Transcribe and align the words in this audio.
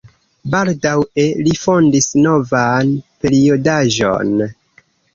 Baldaŭe 0.53 1.25
li 1.49 1.53
fondis 1.67 2.09
novan 2.23 2.97
periodaĵon. 3.23 4.39